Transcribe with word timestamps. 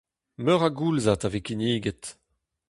Meur 0.43 0.61
a 0.67 0.69
goulzad 0.77 1.21
a 1.27 1.29
vez 1.33 1.43
kinniget. 1.45 2.03